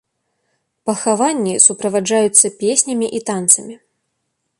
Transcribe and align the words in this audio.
Пахаванні 0.89 1.53
суправаджаюцца 1.65 2.47
песнямі 2.63 3.07
і 3.19 3.21
танцамі. 3.29 3.75